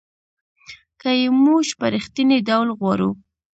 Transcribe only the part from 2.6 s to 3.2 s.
غواړو.